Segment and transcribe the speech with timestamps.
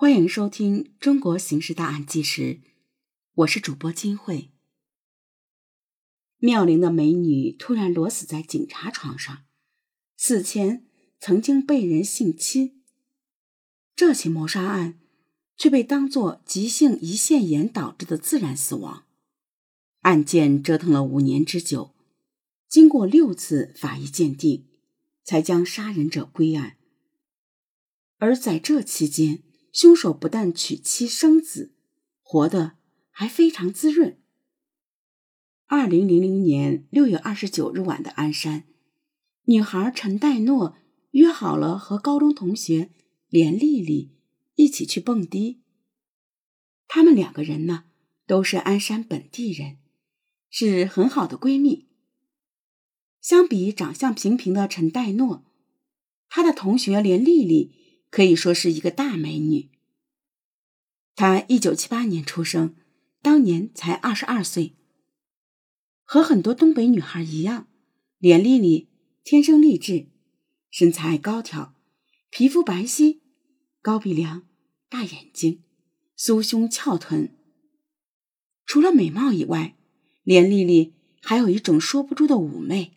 [0.00, 2.42] 欢迎收听《中国刑事大案纪实》，
[3.34, 4.52] 我是主播金慧。
[6.36, 9.42] 妙龄的美女突然裸死在警察床上，
[10.16, 10.86] 死前
[11.18, 12.84] 曾经被人性侵。
[13.96, 15.00] 这起谋杀案
[15.56, 19.04] 却被当作急性胰腺炎导致的自然死亡。
[20.02, 21.96] 案件折腾了五年之久，
[22.68, 24.68] 经过六次法医鉴定，
[25.24, 26.76] 才将杀人者归案。
[28.18, 29.42] 而在这期间，
[29.72, 31.74] 凶手不但娶妻生子，
[32.22, 32.78] 活得
[33.10, 34.18] 还非常滋润。
[35.66, 38.64] 二零零零年六月二十九日晚的鞍山，
[39.44, 40.76] 女孩陈黛诺
[41.10, 42.90] 约好了和高中同学
[43.28, 44.16] 连丽丽
[44.54, 45.62] 一起去蹦迪。
[46.86, 47.84] 她们两个人呢，
[48.26, 49.76] 都是鞍山本地人，
[50.48, 51.88] 是很好的闺蜜。
[53.20, 55.44] 相比长相平平的陈黛诺，
[56.30, 57.74] 她的同学连丽丽。
[58.10, 59.70] 可以说是一个大美女。
[61.14, 62.76] 她一九七八年出生，
[63.20, 64.76] 当年才二十二岁。
[66.04, 67.68] 和很多东北女孩一样，
[68.18, 68.88] 连丽丽
[69.24, 70.06] 天生丽质，
[70.70, 71.74] 身材高挑，
[72.30, 73.20] 皮肤白皙，
[73.82, 74.48] 高鼻梁，
[74.88, 75.62] 大眼睛，
[76.16, 77.36] 酥胸翘臀。
[78.64, 79.76] 除了美貌以外，
[80.22, 82.96] 连丽丽还有一种说不出的妩媚，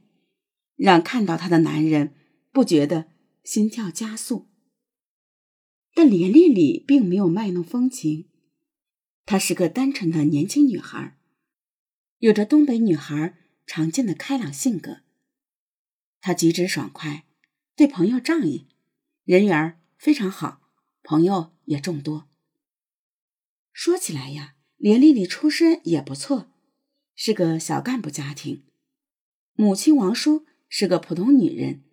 [0.76, 2.14] 让看到她的男人
[2.52, 3.08] 不觉得
[3.44, 4.51] 心跳加速。
[5.94, 8.30] 但连丽丽并没有卖弄风情，
[9.26, 11.18] 她是个单纯的年轻女孩，
[12.20, 15.02] 有着东北女孩常见的开朗性格。
[16.22, 17.26] 她举止爽快，
[17.76, 18.68] 对朋友仗义，
[19.26, 20.62] 人缘非常好，
[21.04, 22.30] 朋友也众多。
[23.74, 26.52] 说起来呀，连丽丽出身也不错，
[27.16, 28.64] 是个小干部家庭，
[29.54, 31.84] 母亲王叔是个普通女人，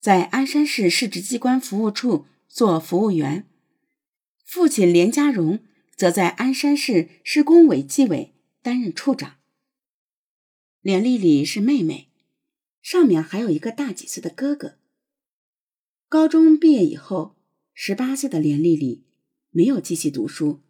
[0.00, 2.26] 在鞍山市市直机关服务处。
[2.48, 3.48] 做服务员，
[4.44, 5.60] 父亲连家荣
[5.96, 9.36] 则在鞍山市市工委纪委担任处长。
[10.80, 12.08] 连丽丽是妹妹，
[12.80, 14.78] 上面还有一个大几岁的哥哥。
[16.08, 17.36] 高中毕业以后，
[17.74, 19.04] 十八岁的连丽丽
[19.50, 20.60] 没有继续读书，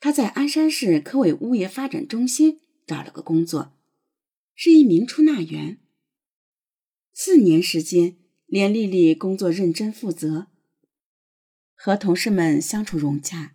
[0.00, 3.74] 她在鞍山市科委物业发展中心找了个工作，
[4.54, 5.78] 是一名出纳员。
[7.12, 10.46] 四年时间，连丽丽工作认真负责。
[11.76, 13.52] 和同事们相处融洽，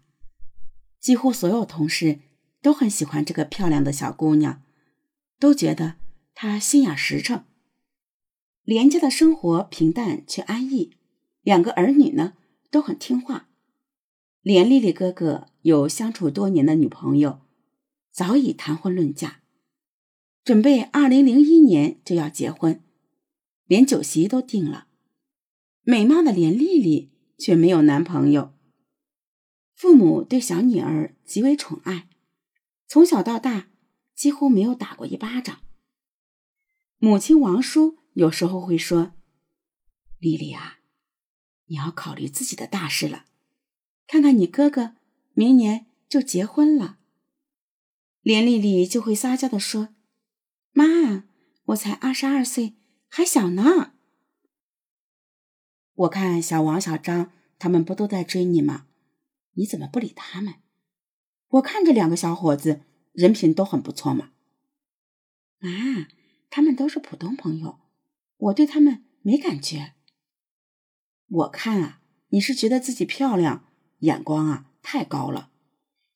[1.00, 2.20] 几乎所有同事
[2.62, 4.62] 都很喜欢这个漂亮的小姑娘，
[5.40, 5.96] 都觉得
[6.34, 7.44] 她心眼实诚。
[8.64, 10.96] 连家的生活平淡却安逸，
[11.42, 12.34] 两个儿女呢
[12.70, 13.50] 都很听话。
[14.42, 17.42] 连丽丽哥哥有相处多年的女朋友，
[18.12, 19.42] 早已谈婚论嫁，
[20.44, 22.82] 准备二零零一年就要结婚，
[23.66, 24.88] 连酒席都定了。
[25.84, 27.11] 美貌的连丽丽。
[27.42, 28.54] 却没有男朋友。
[29.74, 32.08] 父母对小女儿极为宠爱，
[32.88, 33.70] 从小到大
[34.14, 35.62] 几乎没有打过一巴掌。
[37.00, 39.14] 母亲王叔有时候会说
[40.22, 40.78] ：“丽丽啊，
[41.66, 43.26] 你要考虑自己的大事了。
[44.06, 44.94] 看看你哥哥，
[45.34, 47.00] 明年就结婚了。”
[48.22, 49.96] 连丽丽就会撒娇的说
[50.74, 51.24] ：“妈，
[51.66, 52.76] 我才二十二岁，
[53.08, 53.94] 还小呢。”
[55.94, 58.88] 我看小王、小张他们不都在追你吗？
[59.54, 60.56] 你怎么不理他们？
[61.50, 62.82] 我看这两个小伙子
[63.12, 64.32] 人品都很不错嘛。
[65.60, 66.08] 啊，
[66.50, 67.80] 他们都是普通朋友，
[68.38, 69.94] 我对他们没感觉。
[71.28, 73.68] 我看啊，你是觉得自己漂亮，
[74.00, 75.52] 眼光啊太高了。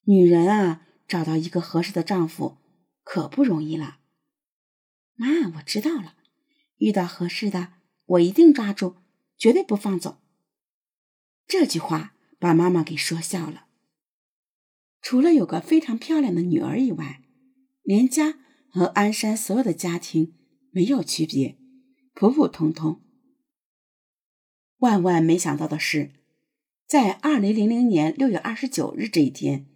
[0.06, 2.58] 女人啊，找到一个合适的丈夫
[3.04, 4.00] 可不容易了。
[5.16, 6.16] 妈，我知道了，
[6.78, 7.74] 遇到合适的，
[8.06, 8.96] 我一定抓住。
[9.38, 10.22] 绝对不放走。
[11.48, 13.68] 这句话把妈妈给说笑了。
[15.02, 17.22] 除了有个非常漂亮的女儿以外，
[17.84, 20.34] 连家和鞍山所有的家庭
[20.72, 21.58] 没有区别，
[22.14, 23.02] 普普通通。
[24.78, 26.12] 万万没想到的是，
[26.88, 29.68] 在二零零零年六月二十九日这一天，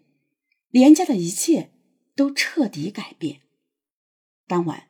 [0.69, 1.71] 连家的一切
[2.15, 3.41] 都彻底改变。
[4.47, 4.89] 当晚，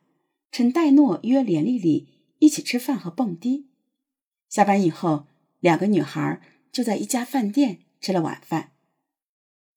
[0.52, 2.08] 陈代诺约连丽丽
[2.40, 3.69] 一起吃饭和蹦迪。
[4.50, 5.28] 下班以后，
[5.60, 6.42] 两个女孩
[6.72, 8.74] 就在一家饭店吃了晚饭。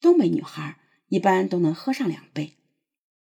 [0.00, 2.56] 东北女孩一般都能喝上两杯，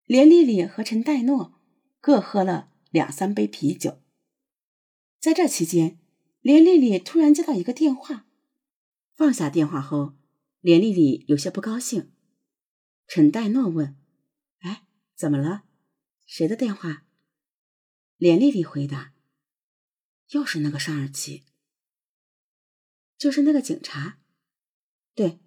[0.05, 1.55] 连丽丽和陈黛诺
[2.00, 4.00] 各喝了两三杯啤酒。
[5.20, 5.99] 在这期间，
[6.40, 8.26] 连丽丽突然接到一个电话，
[9.14, 10.14] 放下电话后，
[10.61, 12.12] 连丽丽有些不高兴。
[13.06, 13.96] 陈黛诺问
[14.61, 14.82] ：“哎，
[15.14, 15.62] 怎么了？
[16.26, 17.05] 谁的电话？”
[18.19, 19.14] 连丽丽回答。
[20.31, 21.45] 又是那个尚二奇，
[23.17, 24.19] 就是那个警察。
[25.15, 25.41] 对，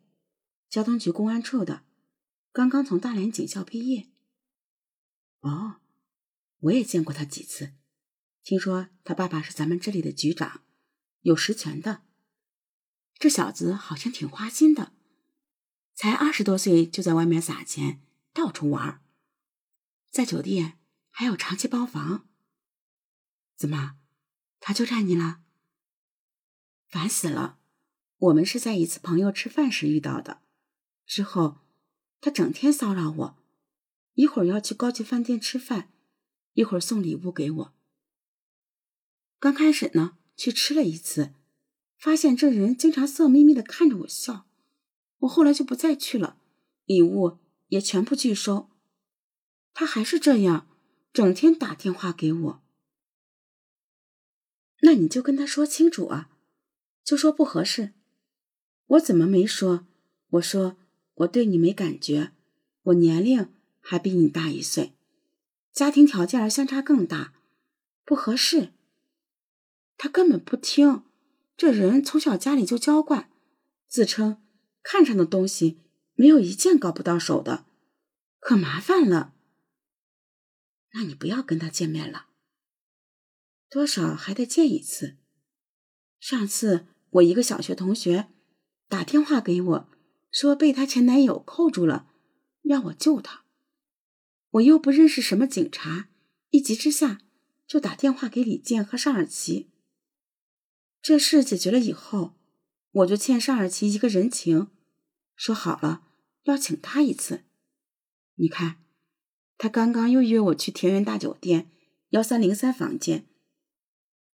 [0.69, 1.85] 交通局公安处的，
[2.51, 4.09] 刚刚从大连警校毕业。
[5.41, 5.81] 哦，
[6.59, 7.73] 我也见过他几次，
[8.43, 10.63] 听说他爸爸是咱们这里的局长，
[11.21, 12.03] 有实权的。
[13.15, 14.93] 这小子好像挺花心的，
[15.93, 18.01] 才二十多岁就在外面撒钱，
[18.33, 19.03] 到处玩，
[20.09, 20.79] 在酒店
[21.11, 22.27] 还有长期包房。
[23.55, 23.99] 怎么，
[24.61, 25.41] 他就占你了？
[26.87, 27.59] 烦死了！
[28.17, 30.41] 我们是在一次朋友吃饭时遇到的，
[31.05, 31.57] 之后
[32.21, 33.37] 他整天骚扰我，
[34.13, 35.91] 一会儿要去高级饭店吃饭，
[36.53, 37.73] 一会儿送礼物给我。
[39.39, 41.33] 刚开始呢，去吃了一次。
[41.97, 44.47] 发现这人经常色眯眯的看着我笑，
[45.19, 46.37] 我后来就不再去了，
[46.85, 47.37] 礼物
[47.67, 48.71] 也全部拒收。
[49.75, 50.67] 他还是这样，
[51.13, 52.60] 整天打电话给我。
[54.81, 56.29] 那你就跟他说清楚啊，
[57.03, 57.93] 就说不合适。
[58.85, 59.87] 我怎么没说？
[60.31, 60.77] 我说
[61.15, 62.31] 我对你没感觉，
[62.83, 63.49] 我年龄
[63.79, 64.93] 还比你大一岁，
[65.71, 67.33] 家庭条件相差更大，
[68.05, 68.73] 不合适。
[69.97, 71.03] 他根本不听。
[71.55, 73.29] 这人从小家里就娇惯，
[73.87, 74.41] 自称
[74.81, 75.79] 看上的东西
[76.15, 77.65] 没有一件搞不到手的，
[78.39, 79.35] 可麻烦了。
[80.93, 82.25] 那你不要跟他见面了，
[83.71, 85.15] 多少还得见一次。
[86.19, 88.27] 上次我一个小学同学
[88.89, 89.89] 打电话给我，
[90.29, 92.11] 说被她前男友扣住了，
[92.61, 93.45] 让我救她。
[94.49, 96.09] 我又不认识什么警察，
[96.49, 97.21] 一急之下
[97.65, 99.71] 就打电话给李健和尚尔奇。
[101.01, 102.35] 这事解决了以后，
[102.91, 104.67] 我就欠尚尔奇一个人情，
[105.33, 106.09] 说好了
[106.43, 107.45] 要请他一次。
[108.35, 108.83] 你看，
[109.57, 111.71] 他刚刚又约我去田园大酒店
[112.09, 113.29] 幺三零三房间，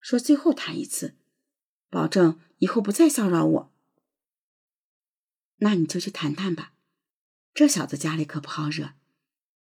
[0.08, 1.18] 说最后谈一次，
[1.90, 3.74] 保证以后不再骚扰我。
[5.56, 6.72] 那你就去谈谈吧，
[7.52, 8.94] 这小子家里可不好惹，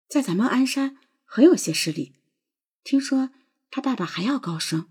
[0.09, 2.15] 在咱们鞍山很有些势力，
[2.83, 3.29] 听说
[3.71, 4.91] 他爸爸还要高升。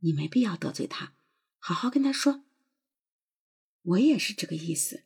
[0.00, 1.14] 你没必要得罪他，
[1.58, 2.44] 好好跟他说。
[3.80, 5.04] 我也是这个意思，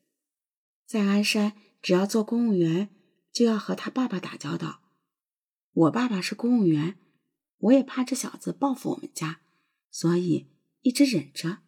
[0.84, 2.90] 在鞍山，只要做公务员，
[3.30, 4.82] 就要和他爸爸打交道。
[5.70, 6.98] 我爸爸是公务员，
[7.58, 9.40] 我也怕这小子报复我们家，
[9.90, 10.48] 所以
[10.82, 11.58] 一直忍着。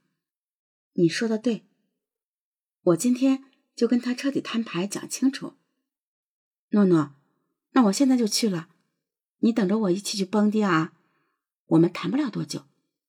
[0.95, 1.67] 你说的对，
[2.83, 3.45] 我今天
[3.75, 5.55] 就跟他彻底摊牌，讲清楚。
[6.71, 7.15] 诺诺，
[7.71, 8.69] 那我现在就去了，
[9.39, 10.95] 你等着我一起去蹦迪啊！
[11.67, 12.67] 我们谈不了多久。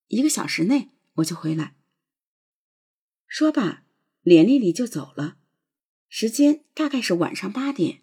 [0.08, 1.76] 一个小时内我就回来。
[3.28, 3.84] 说罢，
[4.22, 5.38] 连丽丽就走了。
[6.08, 8.02] 时间大概是晚上八点。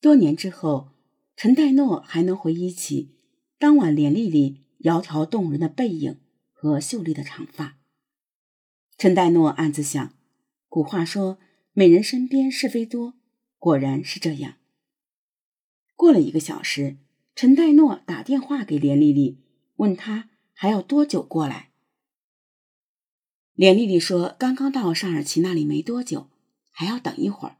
[0.00, 0.92] 多年之后，
[1.34, 3.15] 陈代诺还能回忆起
[3.58, 6.20] 当晚连丽丽窈窕动人的背影
[6.52, 7.78] 和秀丽的长发。
[8.98, 10.14] 陈代诺暗自想：
[10.68, 11.38] 古话说
[11.72, 13.14] “美人身边是非多”，
[13.58, 14.54] 果然是这样。
[15.94, 16.96] 过了一个小时，
[17.34, 19.38] 陈代诺打电话给连丽丽，
[19.76, 20.30] 问她。
[20.58, 21.70] 还要多久过来？
[23.52, 26.30] 连丽丽说：“刚刚到尚尔奇那里没多久，
[26.70, 27.58] 还要等一会儿。”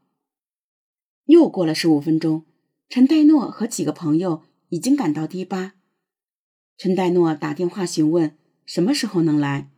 [1.25, 2.47] 又过了十五分钟，
[2.89, 5.75] 陈代诺和几个朋友已经赶到迪吧。
[6.77, 9.71] 陈代诺打电话询问什么时候能来，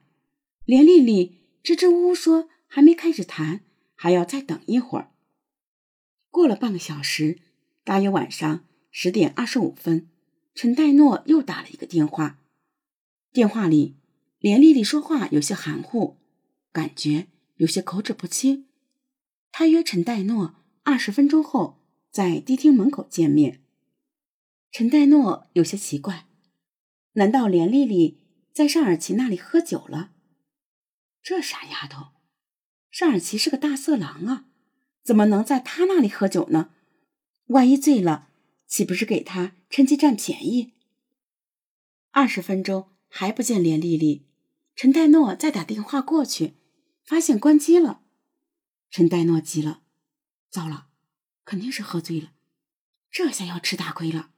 [0.65, 3.61] 连丽丽支支吾吾说还没开始谈，
[3.95, 5.11] 还要再等一会儿。
[6.29, 7.39] 过了半个小时，
[7.83, 10.09] 大约晚上十点二十五分，
[10.53, 12.39] 陈代诺又打了一个电话。
[13.31, 13.95] 电话里，
[14.39, 16.18] 连丽丽说话有些含糊，
[16.71, 18.65] 感觉有些口齿不清。
[19.51, 21.79] 她约陈代诺二十分钟后
[22.11, 23.61] 在迪厅门口见面。
[24.71, 26.25] 陈代诺有些奇怪，
[27.13, 28.19] 难道连丽丽
[28.54, 30.11] 在尚尔奇那里喝酒了？
[31.21, 32.13] 这傻丫头，
[32.92, 34.45] 尚尔奇是个大色狼啊，
[35.04, 36.71] 怎么能在他那里喝酒呢？
[37.47, 38.30] 万一醉了，
[38.68, 40.73] 岂不是给他趁机占便宜？
[42.11, 42.89] 二十分钟。
[43.11, 44.28] 还不见连丽丽，
[44.75, 46.54] 陈代诺再打电话过去，
[47.04, 48.04] 发现关机了。
[48.92, 49.81] 陈代诺急了，
[50.51, 50.89] 糟了，
[51.44, 52.33] 肯定是喝醉了，
[53.09, 54.30] 这下要吃大亏了。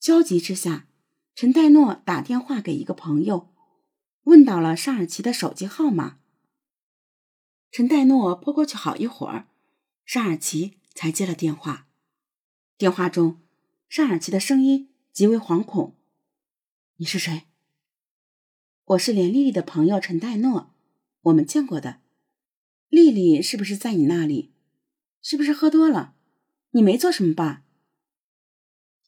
[0.00, 0.88] 焦急之下，
[1.34, 3.48] 陈代诺打电话给一个朋友，
[4.22, 6.20] 问到了尚尔奇的手机号码。
[7.72, 9.48] 陈代诺拨过去好一会儿，
[10.04, 11.88] 尚尔奇才接了电话。
[12.78, 13.40] 电话中，
[13.88, 15.96] 尚尔奇的声音极为惶恐。
[16.98, 17.42] 你是谁？
[18.84, 20.72] 我是连丽丽的朋友陈代诺，
[21.22, 22.00] 我们见过的。
[22.88, 24.52] 丽丽是不是在你那里？
[25.20, 26.14] 是不是喝多了？
[26.70, 27.63] 你没做什么吧？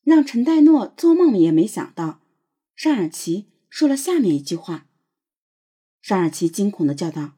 [0.07, 2.21] 让陈代诺做梦也没想到，
[2.77, 4.87] 尚尔奇说了下面一句话。
[6.01, 7.33] 尚尔奇惊恐的叫道：“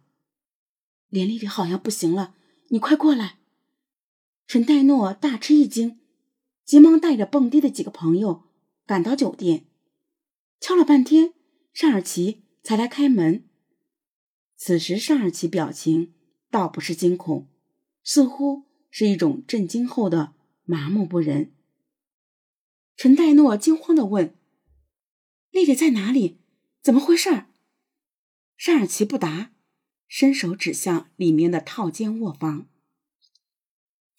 [1.09, 2.35] 连丽丽好像不行了，
[2.69, 3.39] 你快过来！
[4.47, 5.99] 陈代诺大吃一惊，
[6.63, 8.43] 急忙带着蹦迪的几个朋友
[8.85, 9.65] 赶到酒店，
[10.61, 11.33] 敲了半天，
[11.73, 13.49] 尚尔奇才来开门。
[14.59, 16.13] 此时尚尔奇表情
[16.51, 17.49] 倒不是惊恐，
[18.05, 20.35] 似乎是一种震惊后的
[20.65, 21.55] 麻木不仁。
[22.99, 24.35] 陈黛诺惊慌的问
[25.53, 26.41] ：“丽丽在哪里？
[26.83, 27.45] 怎么回事？”
[28.59, 29.53] 尚尔奇不答，
[30.09, 32.67] 伸手指向里面的套间卧房。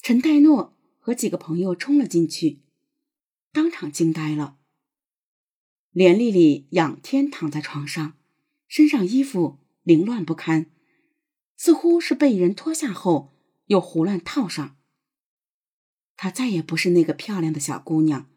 [0.01, 2.62] 陈黛诺和几个朋友冲了进去，
[3.51, 4.57] 当场惊呆了。
[5.91, 8.17] 连丽丽仰天躺在床上，
[8.69, 10.67] 身上衣服凌乱不堪，
[11.57, 13.33] 似乎是被人脱下后
[13.65, 14.77] 又胡乱套上。
[16.15, 18.29] 她再也不是那个漂亮的小姑娘。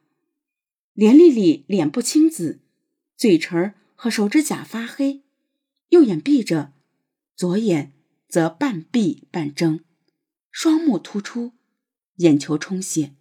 [0.94, 2.60] 连丽丽脸部青紫，
[3.16, 5.22] 嘴唇和手指甲发黑，
[5.88, 6.74] 右眼闭着，
[7.34, 7.92] 左眼
[8.28, 9.80] 则半闭半睁，
[10.50, 11.52] 双目突出，
[12.16, 13.14] 眼球充血，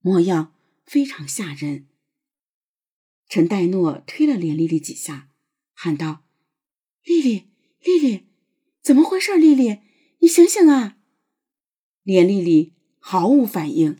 [0.00, 0.52] 模样
[0.84, 1.86] 非常吓人。
[3.28, 5.30] 陈黛诺推了连丽丽几下，
[5.72, 6.24] 喊道
[7.02, 7.44] ：“丽丽，
[7.82, 8.26] 丽丽，
[8.82, 9.36] 怎么回事？
[9.36, 9.78] 丽丽，
[10.18, 10.98] 你醒醒啊！”
[12.04, 13.98] 连丽丽毫无反应。